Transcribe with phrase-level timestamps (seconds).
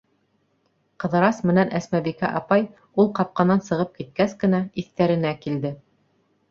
[1.03, 2.65] Ҡыҙырас менән Әсмәбикә апай,
[3.03, 5.79] ул ҡапҡанан сығып киткәс кенә, иҫтәренә килде.